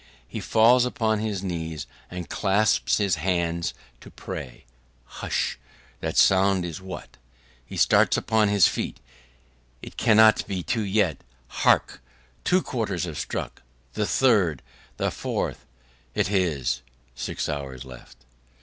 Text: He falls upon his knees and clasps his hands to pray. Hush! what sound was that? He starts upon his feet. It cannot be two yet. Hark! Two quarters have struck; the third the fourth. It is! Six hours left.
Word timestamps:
He 0.27 0.39
falls 0.39 0.83
upon 0.83 1.19
his 1.19 1.43
knees 1.43 1.85
and 2.09 2.27
clasps 2.27 2.97
his 2.97 3.17
hands 3.17 3.75
to 3.99 4.09
pray. 4.09 4.65
Hush! 5.05 5.59
what 5.99 6.17
sound 6.17 6.65
was 6.65 6.79
that? 6.79 7.17
He 7.63 7.77
starts 7.77 8.17
upon 8.17 8.47
his 8.47 8.67
feet. 8.67 8.97
It 9.83 9.97
cannot 9.97 10.47
be 10.47 10.63
two 10.63 10.81
yet. 10.81 11.19
Hark! 11.49 12.01
Two 12.43 12.63
quarters 12.63 13.03
have 13.03 13.19
struck; 13.19 13.61
the 13.93 14.07
third 14.07 14.63
the 14.97 15.11
fourth. 15.11 15.67
It 16.15 16.31
is! 16.31 16.81
Six 17.13 17.47
hours 17.47 17.85
left. 17.85 18.25